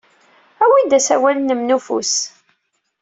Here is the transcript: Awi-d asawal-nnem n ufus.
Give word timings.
Awi-d 0.63 0.91
asawal-nnem 0.97 1.61
n 1.63 1.75
ufus. 1.77 2.15